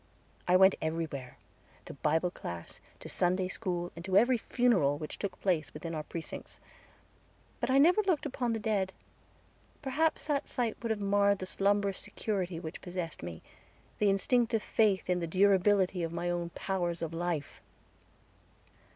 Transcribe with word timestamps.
I 0.47 0.55
went 0.57 0.73
everywhere, 0.81 1.37
to 1.85 1.93
Bible 1.93 2.31
class, 2.31 2.79
to 3.01 3.07
Sunday 3.07 3.47
school, 3.47 3.91
and 3.95 4.03
to 4.03 4.17
every 4.17 4.39
funeral 4.39 4.97
which 4.97 5.19
took 5.19 5.39
place 5.39 5.75
within 5.75 5.93
our 5.93 6.01
precincts. 6.01 6.59
But 7.59 7.69
I 7.69 7.77
never 7.77 8.01
looked 8.01 8.25
upon 8.25 8.53
the 8.53 8.57
dead; 8.59 8.93
perhaps 9.83 10.25
that 10.25 10.47
sight 10.47 10.75
would 10.81 10.89
have 10.89 10.99
marred 11.01 11.37
the 11.37 11.45
slumbrous 11.45 11.99
security 11.99 12.59
which 12.59 12.81
possessed 12.81 13.21
me 13.21 13.43
the 13.99 14.09
instinctive 14.09 14.63
faith 14.63 15.07
in 15.07 15.19
the 15.19 15.27
durability 15.27 16.01
of 16.01 16.11
my 16.11 16.31
own 16.31 16.49
powers 16.55 17.03
of 17.03 17.13
life. 17.13 17.61